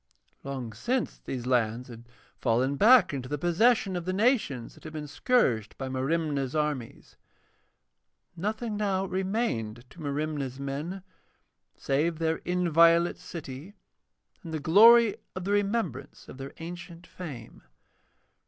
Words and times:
Long 0.43 0.73
since 0.73 1.19
these 1.19 1.45
lands 1.45 1.87
had 1.87 2.09
fallen 2.39 2.75
back 2.75 3.13
into 3.13 3.29
the 3.29 3.37
possession 3.37 3.95
of 3.95 4.05
the 4.05 4.13
nations 4.13 4.73
that 4.73 4.83
had 4.83 4.93
been 4.93 5.05
scourged 5.05 5.77
by 5.77 5.89
Merimna's 5.89 6.55
armies. 6.55 7.17
Nothing 8.35 8.75
now 8.77 9.05
remained 9.05 9.87
to 9.91 10.01
Merimna's 10.01 10.59
men 10.59 11.03
save 11.77 12.17
their 12.17 12.37
inviolate 12.37 13.19
city 13.19 13.75
and 14.41 14.51
the 14.51 14.59
glory 14.59 15.17
of 15.35 15.43
the 15.43 15.51
remembrance 15.51 16.27
of 16.27 16.39
their 16.39 16.53
ancient 16.57 17.05
fame. 17.05 17.61